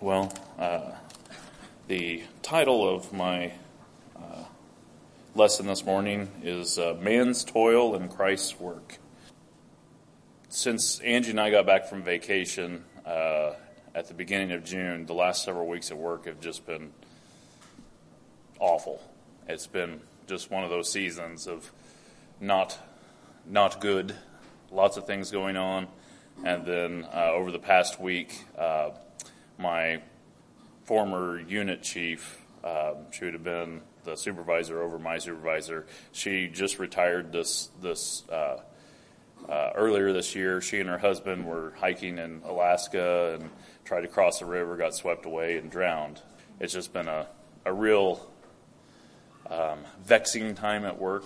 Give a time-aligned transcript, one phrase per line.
[0.00, 0.92] Well, uh,
[1.88, 3.52] the title of my
[4.16, 4.44] uh,
[5.34, 8.98] lesson this morning is uh, Man's Toil and Christ's Work.
[10.48, 13.52] Since Angie and I got back from vacation uh,
[13.94, 16.92] at the beginning of June, the last several weeks at work have just been
[18.58, 19.00] awful.
[19.48, 21.70] It's been just one of those seasons of
[22.40, 22.78] not
[23.48, 24.14] not good,
[24.70, 25.86] lots of things going on,
[26.44, 28.90] and then uh, over the past week uh,
[29.58, 30.02] my
[30.84, 35.86] former unit chief, um, she would have been the supervisor over my supervisor.
[36.12, 38.60] She just retired this this uh,
[39.48, 40.60] uh, earlier this year.
[40.60, 43.50] She and her husband were hiking in Alaska and
[43.84, 46.22] tried to cross the river, got swept away, and drowned.
[46.60, 47.26] It's just been a
[47.64, 48.30] a real
[49.50, 51.24] um, vexing time at work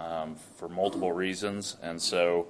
[0.00, 2.48] um, for multiple reasons, and so.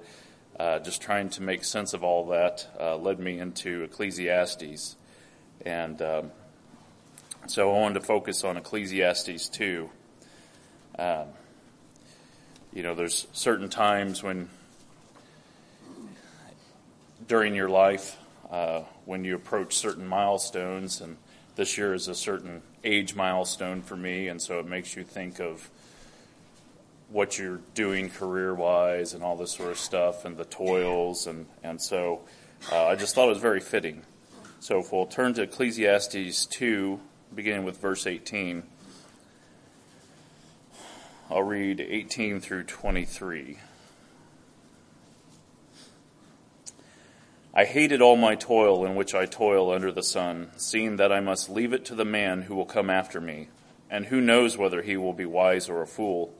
[0.57, 4.95] Uh, just trying to make sense of all that uh, led me into Ecclesiastes.
[5.65, 6.31] And um,
[7.47, 9.89] so I wanted to focus on Ecclesiastes 2.
[10.97, 11.25] Um,
[12.73, 14.47] you know, there's certain times when,
[17.27, 18.17] during your life,
[18.49, 21.17] uh, when you approach certain milestones, and
[21.57, 25.39] this year is a certain age milestone for me, and so it makes you think
[25.39, 25.69] of
[27.15, 31.45] what you're doing career wise and all this sort of stuff, and the toils, and,
[31.63, 32.19] and so
[32.73, 34.01] uh, I just thought it was very fitting.
[34.59, 36.99] So if we'll turn to Ecclesiastes 2,
[37.33, 38.63] beginning with verse 18,
[41.29, 43.59] I'll read 18 through 23.
[47.53, 51.21] I hated all my toil in which I toil under the sun, seeing that I
[51.21, 53.47] must leave it to the man who will come after me.
[53.89, 56.35] And who knows whether he will be wise or a fool?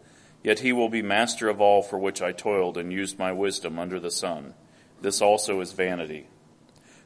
[0.46, 3.80] Yet he will be master of all for which I toiled and used my wisdom
[3.80, 4.54] under the sun.
[5.02, 6.28] This also is vanity.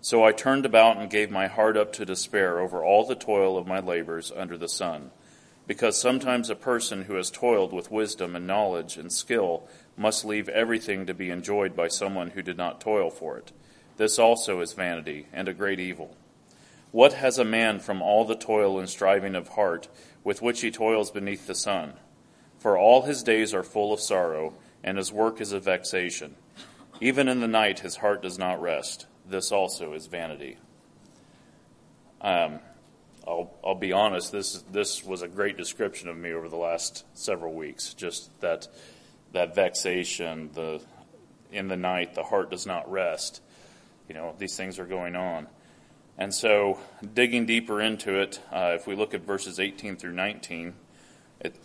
[0.01, 3.57] So I turned about and gave my heart up to despair over all the toil
[3.57, 5.11] of my labors under the sun.
[5.67, 10.49] Because sometimes a person who has toiled with wisdom and knowledge and skill must leave
[10.49, 13.53] everything to be enjoyed by someone who did not toil for it.
[13.95, 16.17] This also is vanity and a great evil.
[16.91, 19.87] What has a man from all the toil and striving of heart
[20.25, 21.93] with which he toils beneath the sun?
[22.59, 24.53] For all his days are full of sorrow,
[24.83, 26.35] and his work is a vexation.
[27.01, 30.57] Even in the night his heart does not rest this also is vanity.
[32.21, 32.59] Um,
[33.27, 37.05] I'll, I'll be honest, this, this was a great description of me over the last
[37.13, 37.93] several weeks.
[37.93, 38.67] Just that,
[39.33, 40.81] that vexation, the,
[41.51, 43.41] in the night, the heart does not rest.
[44.07, 45.47] You know, these things are going on.
[46.17, 46.79] And so,
[47.13, 50.73] digging deeper into it, uh, if we look at verses 18 through 19,
[51.41, 51.55] it,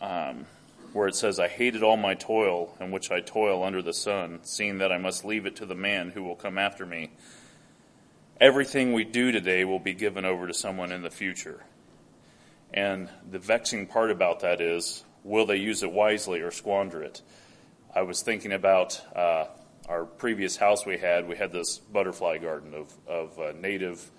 [0.00, 0.46] um,
[0.92, 4.40] where it says, I hated all my toil in which I toil under the sun,
[4.42, 7.10] seeing that I must leave it to the man who will come after me.
[8.40, 11.64] Everything we do today will be given over to someone in the future.
[12.72, 17.22] And the vexing part about that is, will they use it wisely or squander it?
[17.94, 19.46] I was thinking about uh,
[19.88, 21.28] our previous house we had.
[21.28, 24.10] We had this butterfly garden of, of uh, native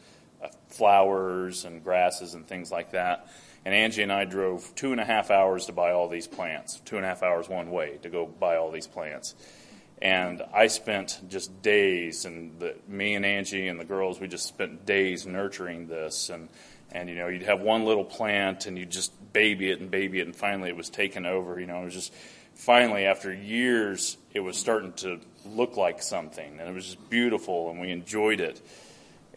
[0.43, 3.27] uh, flowers and grasses and things like that.
[3.67, 6.79] And Angie and I drove two and a half hours to buy all these plants,
[6.85, 9.35] two and a half hours one way to go buy all these plants.
[10.01, 14.45] And I spent just days, and the, me and Angie and the girls, we just
[14.45, 16.29] spent days nurturing this.
[16.29, 16.47] And,
[16.93, 20.21] and, you know, you'd have one little plant and you'd just baby it and baby
[20.21, 21.59] it, and finally it was taken over.
[21.59, 22.13] You know, it was just
[22.55, 26.57] finally, after years, it was starting to look like something.
[26.61, 28.61] And it was just beautiful, and we enjoyed it.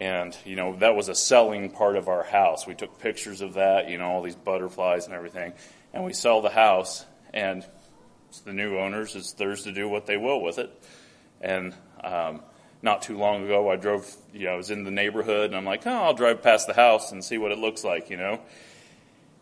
[0.01, 2.67] And, you know, that was a selling part of our house.
[2.67, 5.53] We took pictures of that, you know, all these butterflies and everything.
[5.93, 7.67] And we sell the house, and
[8.45, 10.71] the new owners, it's theirs to do what they will with it.
[11.41, 12.41] And um,
[12.81, 15.67] not too long ago, I drove, you know, I was in the neighborhood, and I'm
[15.67, 18.41] like, oh, I'll drive past the house and see what it looks like, you know.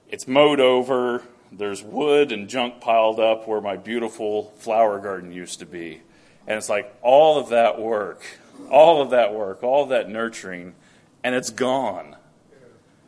[0.08, 1.22] It's mowed over.
[1.52, 6.00] There's wood and junk piled up where my beautiful flower garden used to be.
[6.46, 8.22] And it's like all of that work
[8.70, 10.74] all of that work, all that nurturing,
[11.22, 12.16] and it's gone.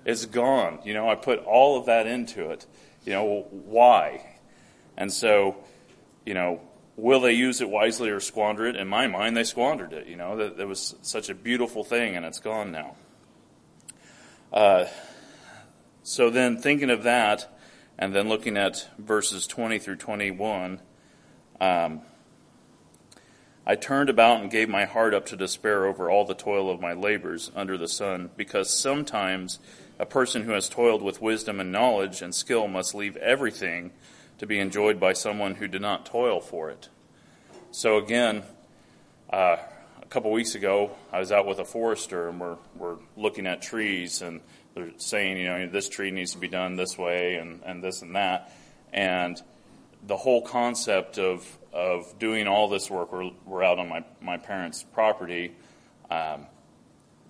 [0.05, 0.81] It's gone.
[0.85, 2.67] You know, I put all of that into it.
[3.05, 4.39] You know, why?
[4.97, 5.57] And so,
[6.25, 6.61] you know,
[6.97, 8.77] will they use it wisely or squander it?
[8.77, 10.07] In my mind, they squandered it.
[10.07, 12.97] You know, that, that was such a beautiful thing, and it's gone now.
[14.53, 14.87] Uh,
[16.03, 17.57] so then, thinking of that,
[17.99, 20.81] and then looking at verses 20 through 21,
[21.61, 22.01] um,
[23.71, 26.81] I turned about and gave my heart up to despair over all the toil of
[26.81, 29.61] my labors under the sun, because sometimes
[29.97, 33.93] a person who has toiled with wisdom and knowledge and skill must leave everything
[34.39, 36.89] to be enjoyed by someone who did not toil for it.
[37.71, 38.43] So again,
[39.33, 39.59] uh,
[40.03, 43.63] a couple weeks ago, I was out with a forester, and we're we're looking at
[43.63, 44.41] trees, and
[44.75, 48.03] they're saying, you know, this tree needs to be done this way, and, and this
[48.03, 48.53] and that,
[48.93, 49.41] and
[50.09, 53.13] the whole concept of of doing all this work.
[53.13, 55.55] We're we're out on my my parents' property.
[56.11, 56.47] Um,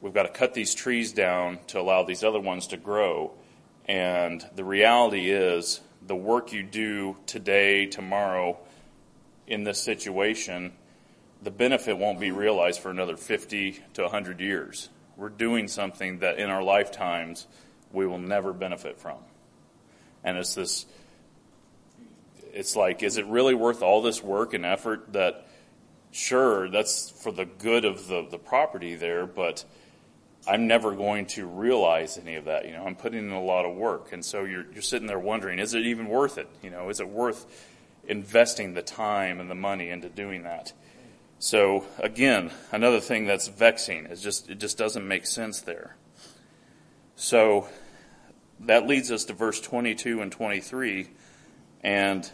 [0.01, 3.33] we've got to cut these trees down to allow these other ones to grow,
[3.87, 8.59] and the reality is, the work you do today, tomorrow,
[9.47, 10.73] in this situation
[11.43, 14.89] the benefit won't be realized for another 50 to 100 years.
[15.17, 17.47] We're doing something that in our lifetimes
[17.93, 19.19] we will never benefit from.
[20.23, 20.87] And it's this,
[22.53, 25.47] it's like, is it really worth all this work and effort that,
[26.11, 29.65] sure, that's for the good of the, the property there, but
[30.49, 32.67] I'm never going to realize any of that.
[32.67, 34.13] You know, I'm putting in a lot of work.
[34.13, 36.49] And so you're, you're sitting there wondering, is it even worth it?
[36.63, 37.47] You know, is it worth
[38.09, 40.73] investing the time and the money into doing that?
[41.39, 45.97] So again, another thing that's vexing is just it just doesn't make sense there.
[47.17, 47.69] So
[48.61, 51.09] that leads us to verse 22 and 23,
[51.83, 52.31] and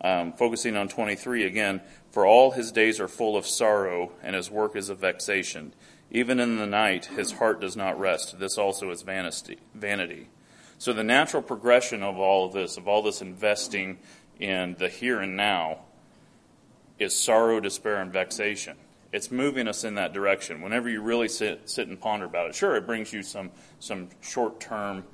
[0.00, 1.80] um, focusing on 23 again.
[2.10, 5.74] For all his days are full of sorrow, and his work is a vexation.
[6.10, 8.38] Even in the night, his heart does not rest.
[8.38, 9.58] This also is vanity.
[9.74, 10.28] Vanity.
[10.78, 13.98] So the natural progression of all of this, of all this investing
[14.38, 15.80] in the here and now,
[16.98, 18.76] is sorrow, despair, and vexation.
[19.12, 20.60] It's moving us in that direction.
[20.62, 24.08] Whenever you really sit, sit and ponder about it, sure, it brings you some, some
[24.20, 25.04] short term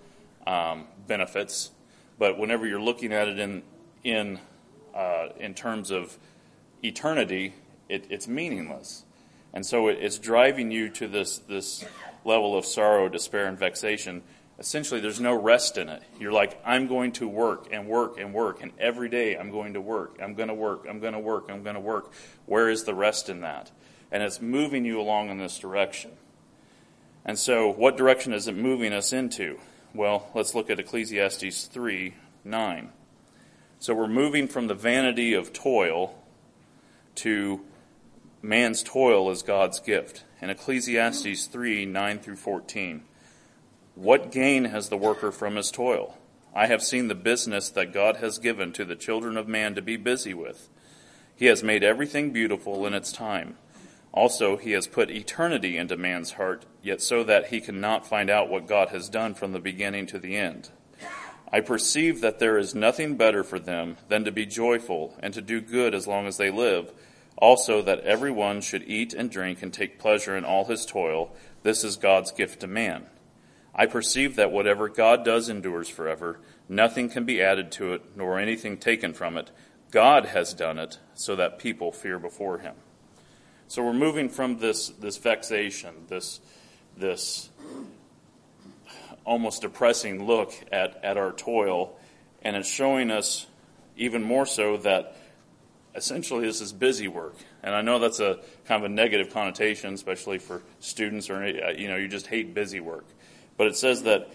[0.46, 1.70] um, benefits,
[2.18, 3.62] but whenever you're looking at it in,
[4.02, 4.40] in,
[4.94, 6.18] uh, in terms of
[6.82, 7.54] eternity,
[7.88, 9.04] it, it's meaningless.
[9.54, 11.84] And so it, it's driving you to this, this
[12.24, 14.22] level of sorrow, despair, and vexation
[14.62, 16.02] essentially there's no rest in it.
[16.20, 19.74] You're like, I'm going to work and work and work, and every day I'm going
[19.74, 20.18] to work.
[20.22, 20.86] I'm going to work.
[20.88, 21.46] I'm going to work.
[21.48, 22.12] I'm going to work.
[22.46, 23.72] Where is the rest in that?
[24.12, 26.12] And it's moving you along in this direction.
[27.24, 29.58] And so, what direction is it moving us into?
[29.94, 32.90] Well, let's look at Ecclesiastes 3 9.
[33.82, 36.14] So, we're moving from the vanity of toil
[37.16, 37.62] to
[38.40, 40.22] man's toil as God's gift.
[40.40, 43.02] In Ecclesiastes 3 9 through 14.
[43.96, 46.16] What gain has the worker from his toil?
[46.54, 49.82] I have seen the business that God has given to the children of man to
[49.82, 50.68] be busy with.
[51.34, 53.56] He has made everything beautiful in its time.
[54.12, 58.48] Also, he has put eternity into man's heart, yet so that he cannot find out
[58.48, 60.70] what God has done from the beginning to the end.
[61.52, 65.42] I perceive that there is nothing better for them than to be joyful and to
[65.42, 66.92] do good as long as they live.
[67.36, 71.34] Also, that every one should eat and drink and take pleasure in all his toil.
[71.62, 73.06] This is God's gift to man.
[73.74, 76.40] I perceive that whatever God does endures forever.
[76.68, 79.50] Nothing can be added to it, nor anything taken from it.
[79.90, 82.74] God has done it so that people fear before him.
[83.68, 86.40] So we're moving from this, this vexation, this,
[86.96, 87.50] this
[89.24, 91.96] almost depressing look at, at our toil,
[92.42, 93.46] and it's showing us
[93.96, 95.16] even more so that
[95.94, 97.36] essentially this is busy work.
[97.62, 101.70] And I know that's a kind of a negative connotation, especially for students or, uh,
[101.76, 103.04] you know, you just hate busy work.
[103.56, 104.28] But it says that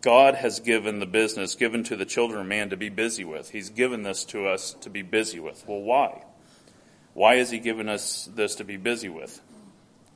[0.00, 3.50] God has given the business given to the children of man to be busy with.
[3.50, 5.64] He's given this to us to be busy with.
[5.66, 6.24] Well, why?
[7.12, 9.40] Why has He given us this to be busy with?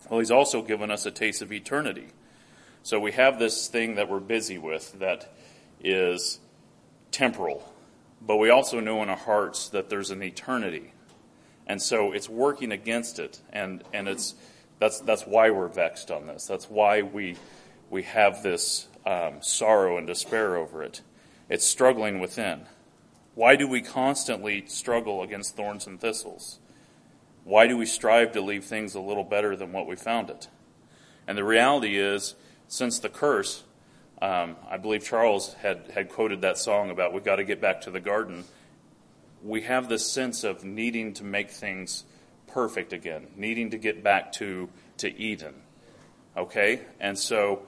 [0.08, 2.08] Well, He's also given us a taste of eternity.
[2.84, 5.34] So we have this thing that we're busy with that
[5.82, 6.38] is
[7.10, 7.66] temporal,
[8.20, 10.92] but we also know in our hearts that there's an eternity.
[11.66, 14.34] And so it's working against it, and, and it's
[14.80, 16.44] that's, that's why we're vexed on this.
[16.44, 17.38] That's why we,
[17.88, 21.00] we have this um, sorrow and despair over it.
[21.48, 22.66] It's struggling within.
[23.34, 26.58] Why do we constantly struggle against thorns and thistles?
[27.44, 30.48] Why do we strive to leave things a little better than what we found it?
[31.26, 32.34] And the reality is,
[32.68, 33.62] since the curse,
[34.20, 37.82] um, I believe Charles had, had quoted that song about we've got to get back
[37.82, 38.44] to the garden.
[39.42, 42.04] We have this sense of needing to make things
[42.46, 44.68] perfect again, needing to get back to,
[44.98, 45.54] to Eden.
[46.36, 46.80] Okay?
[47.00, 47.66] And so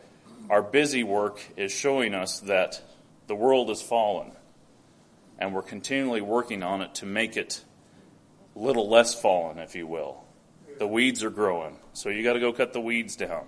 [0.49, 2.81] our busy work is showing us that
[3.27, 4.33] the world is fallen,
[5.39, 7.63] and we're continually working on it to make it
[8.55, 10.25] a little less fallen, if you will.
[10.79, 13.47] The weeds are growing, so you got to go cut the weeds down.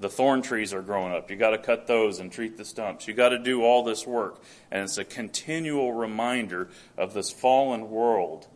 [0.00, 1.30] The thorn trees are growing up.
[1.30, 3.06] You got to cut those and treat the stumps.
[3.06, 4.42] You got to do all this work.
[4.70, 8.46] And it's a continual reminder of this fallen world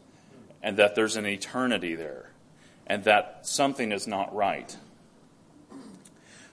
[0.63, 2.31] and that there's an eternity there
[2.87, 4.75] and that something is not right.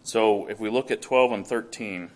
[0.03, 2.09] So if we look at 12 and 13,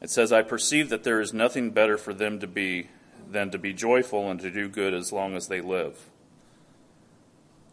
[0.00, 2.88] it says, I perceive that there is nothing better for them to be
[3.28, 6.10] than to be joyful and to do good as long as they live.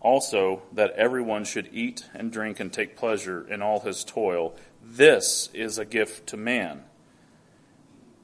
[0.04, 4.56] Also that everyone should eat and drink and take pleasure in all his toil.
[4.84, 6.84] This is a gift to man.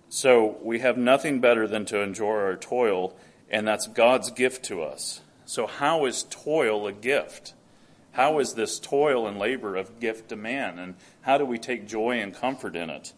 [0.10, 3.16] So we have nothing better than to enjoy our toil,
[3.50, 5.22] and that's God's gift to us.
[5.46, 7.54] So, how is toil a gift?
[8.12, 10.78] How is this toil and labor of gift to man?
[10.78, 13.14] And how do we take joy and comfort in it?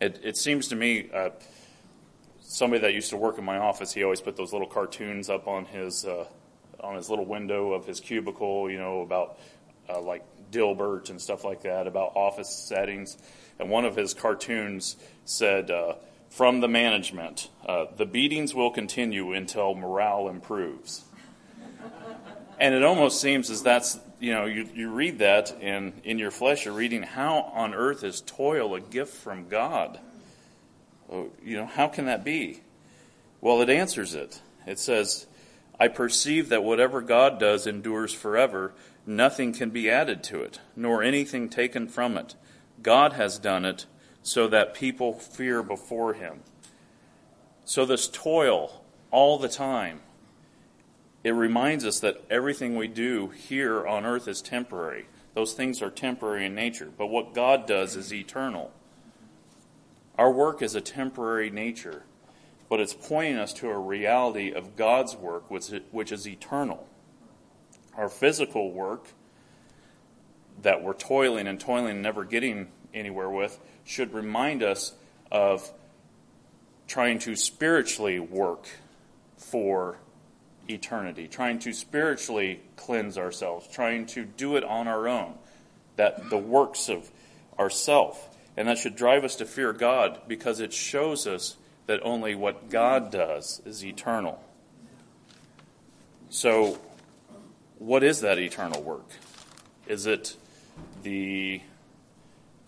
[0.00, 1.30] It, it seems to me, uh,
[2.40, 5.48] somebody that used to work in my office, he always put those little cartoons up
[5.48, 6.26] on his uh,
[6.80, 9.38] on his little window of his cubicle, you know, about
[9.88, 13.18] uh, like Dilbert and stuff like that, about office settings.
[13.58, 15.94] And one of his cartoons said, uh,
[16.30, 21.04] "From the management, uh, the beatings will continue until morale improves."
[22.58, 26.30] and it almost seems as that's you know you, you read that and in your
[26.30, 29.98] flesh you're reading how on earth is toil a gift from god
[31.12, 32.60] oh, you know how can that be
[33.40, 35.26] well it answers it it says
[35.78, 38.72] i perceive that whatever god does endures forever
[39.06, 42.34] nothing can be added to it nor anything taken from it
[42.82, 43.86] god has done it
[44.22, 46.40] so that people fear before him
[47.64, 50.00] so this toil all the time
[51.24, 55.06] it reminds us that everything we do here on earth is temporary.
[55.32, 58.70] Those things are temporary in nature, but what God does is eternal.
[60.18, 62.04] Our work is a temporary nature,
[62.68, 66.86] but it's pointing us to a reality of God's work, which which is eternal.
[67.96, 69.08] Our physical work
[70.62, 74.94] that we're toiling and toiling and never getting anywhere with should remind us
[75.30, 75.70] of
[76.86, 78.68] trying to spiritually work
[79.36, 79.98] for
[80.68, 85.34] eternity, trying to spiritually cleanse ourselves, trying to do it on our own,
[85.96, 87.10] that the works of
[87.58, 88.30] ourself.
[88.56, 92.70] And that should drive us to fear God because it shows us that only what
[92.70, 94.42] God does is eternal.
[96.30, 96.78] So,
[97.78, 99.08] what is that eternal work?
[99.86, 100.36] Is it
[101.02, 101.60] the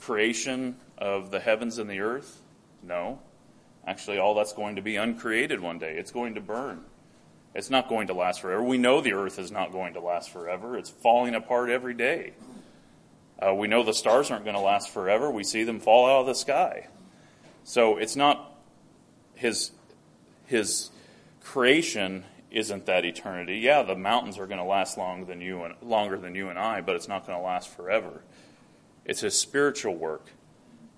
[0.00, 2.40] creation of the heavens and the earth?
[2.82, 3.20] No.
[3.87, 5.96] Actually, all that's going to be uncreated one day.
[5.96, 6.85] It's going to burn.
[7.54, 8.62] It's not going to last forever.
[8.62, 10.76] We know the earth is not going to last forever.
[10.76, 12.35] It's falling apart every day.
[13.40, 15.30] Uh, we know the stars aren't going to last forever.
[15.30, 16.88] We see them fall out of the sky.
[17.64, 18.56] So it's not
[19.37, 19.71] his
[20.47, 20.90] his
[21.43, 23.59] creation isn't that eternity.
[23.59, 26.59] Yeah, the mountains are going to last longer than you and longer than you and
[26.59, 28.23] I, but it's not going to last forever.
[29.05, 30.26] It's his spiritual work.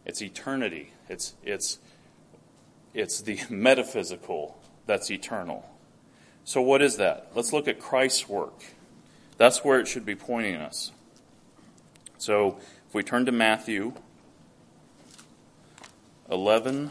[0.06, 0.92] It's eternity.
[1.08, 1.78] It's it's
[2.94, 5.68] it's the metaphysical that's eternal.
[6.44, 7.30] So, what is that?
[7.34, 8.64] Let's look at Christ's work.
[9.36, 10.92] That's where it should be pointing us.
[12.16, 13.92] So, if we turn to Matthew
[16.30, 16.90] 11,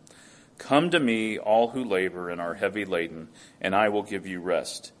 [0.61, 4.39] Come to me, all who labor and are heavy laden, and I will give you
[4.39, 4.91] rest.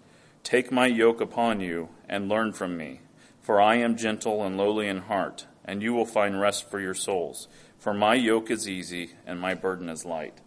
[0.41, 3.01] Take my yoke upon you, and learn from me,
[3.41, 6.95] for I am gentle and lowly in heart, and you will find rest for your
[6.95, 7.47] souls.
[7.77, 10.41] For my yoke is easy, and my burden is light.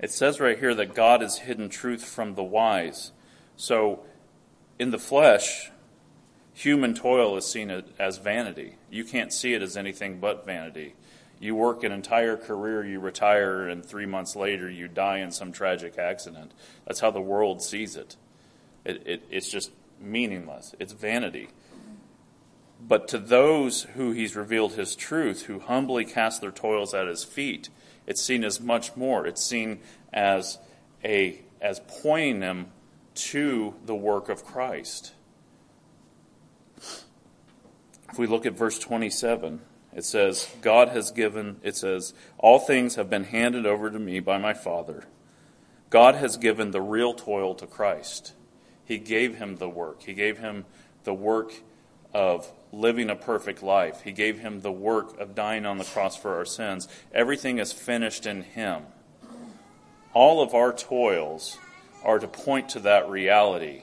[0.00, 3.12] It says right here that God has hidden truth from the wise.
[3.56, 4.00] So,
[4.78, 5.70] in the flesh,
[6.54, 8.76] human toil is seen as vanity.
[8.90, 10.94] You can't see it as anything but vanity.
[11.42, 15.50] You work an entire career, you retire, and three months later you die in some
[15.50, 16.52] tragic accident.
[16.86, 18.14] That's how the world sees it.
[18.84, 21.48] it, it it's just meaningless, it's vanity.
[22.80, 27.24] But to those who he's revealed his truth, who humbly cast their toils at his
[27.24, 27.70] feet,
[28.06, 29.26] it's seen as much more.
[29.26, 29.80] It's seen
[30.12, 30.60] as
[31.04, 32.70] a as pointing them
[33.14, 35.12] to the work of Christ.
[36.76, 39.60] If we look at verse 27,
[39.94, 44.20] it says, God has given, it says, all things have been handed over to me
[44.20, 45.04] by my Father.
[45.90, 48.32] God has given the real toil to Christ.
[48.84, 50.02] He gave him the work.
[50.02, 50.64] He gave him
[51.04, 51.52] the work
[52.14, 54.00] of living a perfect life.
[54.02, 56.88] He gave him the work of dying on the cross for our sins.
[57.12, 58.84] Everything is finished in him.
[60.14, 61.58] All of our toils
[62.02, 63.82] are to point to that reality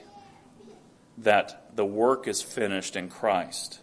[1.18, 3.80] that the work is finished in Christ.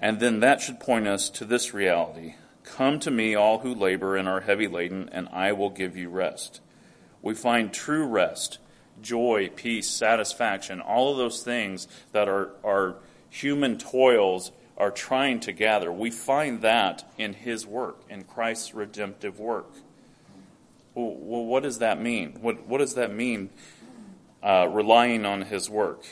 [0.00, 4.16] And then that should point us to this reality Come to me, all who labor
[4.16, 6.60] and are heavy laden, and I will give you rest.
[7.22, 8.58] We find true rest
[9.00, 12.96] joy, peace, satisfaction, all of those things that our, are
[13.30, 15.90] human toils are trying to gather.
[15.92, 19.70] We find that in his work, in Christ's redemptive work.
[20.94, 22.38] Well what does that mean?
[22.40, 23.50] What, what does that mean,
[24.42, 26.04] uh, relying on his work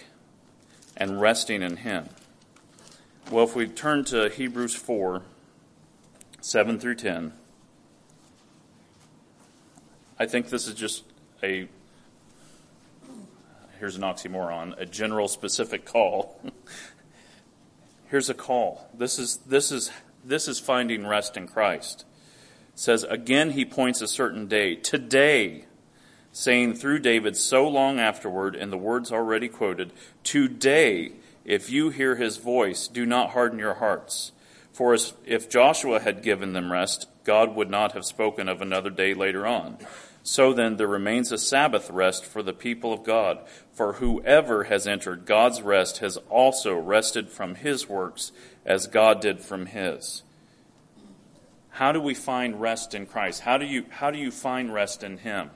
[0.97, 2.09] and resting in him?
[3.28, 5.21] Well, if we turn to Hebrews 4
[6.40, 7.33] 7 through 10,
[10.16, 11.02] I think this is just
[11.42, 11.66] a
[13.80, 16.40] here's an oxymoron, a general specific call.
[18.11, 18.88] here's a call.
[18.95, 19.90] This is this is
[20.25, 22.04] this is finding rest in Christ.
[22.75, 25.64] It says again he points a certain day, today,
[26.30, 29.92] saying through David so long afterward, in the words already quoted,
[30.23, 31.14] today,
[31.47, 34.33] if you hear his voice, do not harden your hearts.
[34.73, 38.91] For as if Joshua had given them rest, God would not have spoken of another
[38.91, 39.79] day later on.
[40.25, 43.47] So then, there remains a Sabbath rest for the people of God.
[43.73, 48.33] For whoever has entered God's rest has also rested from his works
[48.65, 50.25] as God did from his.
[51.71, 53.43] How do we find rest in Christ?
[53.43, 55.50] How do you, how do you find rest in him?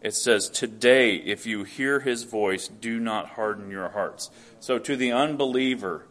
[0.00, 4.30] It says, Today, if you hear his voice, do not harden your hearts.
[4.60, 6.06] So, to the unbeliever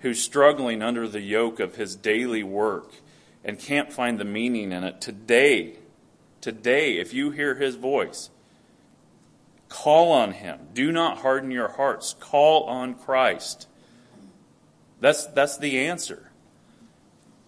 [0.00, 2.92] who's struggling under the yoke of his daily work
[3.44, 5.78] and can't find the meaning in it, today,
[6.44, 8.28] Today, if you hear his voice,
[9.70, 10.58] call on him.
[10.74, 12.14] Do not harden your hearts.
[12.20, 13.66] Call on Christ.
[15.00, 16.30] That's, that's the answer.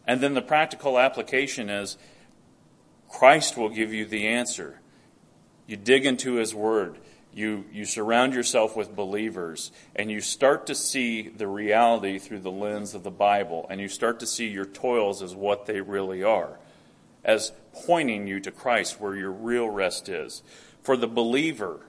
[0.07, 1.99] And then the practical application is
[3.11, 4.81] Christ will give you the answer.
[5.67, 6.99] You dig into his word.
[7.35, 12.51] You, you surround yourself with believers and you start to see the reality through the
[12.51, 16.23] lens of the Bible and you start to see your toils as what they really
[16.23, 16.59] are
[17.27, 17.53] as
[17.85, 20.43] pointing you to Christ where your real rest is.
[20.81, 21.81] For the believer,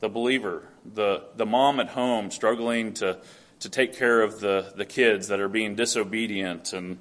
[0.00, 3.18] the believer, the, the mom at home struggling to,
[3.60, 6.98] to take care of the, the kids that are being disobedient and,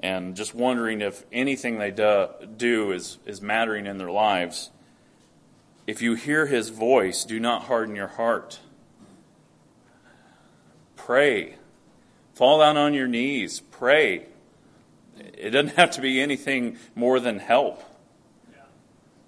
[0.00, 4.70] and just wondering if anything they do, do is, is mattering in their lives.
[5.86, 8.60] If you hear his voice, do not harden your heart.
[10.96, 11.56] Pray.
[12.34, 13.60] Fall down on your knees.
[13.60, 14.26] Pray.
[15.18, 17.82] It doesn't have to be anything more than help.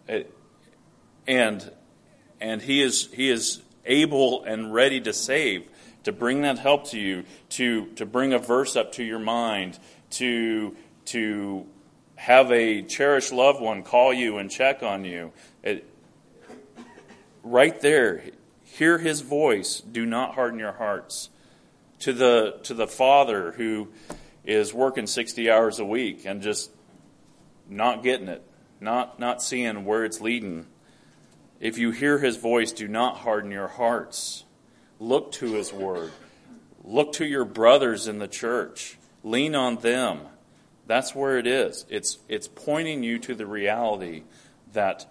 [0.09, 0.33] It,
[1.27, 1.71] and
[2.41, 5.69] and he is he is able and ready to save,
[6.05, 9.79] to bring that help to you, to to bring a verse up to your mind,
[10.11, 11.67] to to
[12.17, 15.33] have a cherished loved one call you and check on you.
[15.63, 15.89] It,
[17.47, 18.23] right there,
[18.65, 19.81] hear his voice.
[19.81, 21.31] Do not harden your hearts.
[22.01, 23.89] To the to the father who
[24.45, 26.71] is working 60 hours a week and just
[27.69, 28.43] not getting it,
[28.81, 30.67] not, not seeing where it's leading.
[31.59, 34.45] If you hear his voice, do not harden your hearts.
[35.01, 36.13] Look to his word.
[36.85, 38.99] Look to your brothers in the church.
[39.25, 40.21] Lean on them.
[40.87, 41.85] That's where it is.
[41.89, 44.23] It's, it's pointing you to the reality
[44.73, 45.07] that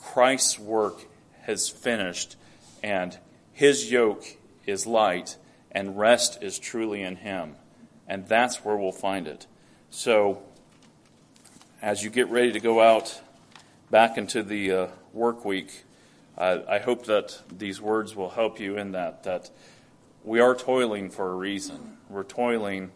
[0.00, 1.02] Christ's work
[1.42, 2.36] has finished
[2.82, 3.18] and
[3.52, 4.24] his yoke
[4.66, 5.36] is light
[5.72, 7.56] and rest is truly in him
[8.10, 9.46] and that's where we'll find it.
[9.88, 10.42] So,
[11.80, 13.20] as you get ready to go out
[13.88, 15.84] back into the uh, work week,
[16.36, 19.50] I, I hope that these words will help you in that, that
[20.24, 21.98] we are toiling for a reason.
[22.08, 22.90] We're toiling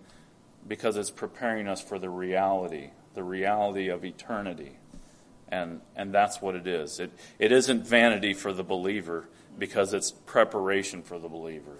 [0.66, 4.78] because it's preparing us for the reality, the reality of eternity.
[5.48, 6.98] And, and that's what it is.
[7.00, 9.28] It, it isn't vanity for the believer
[9.59, 11.76] because it's preparation for the believer.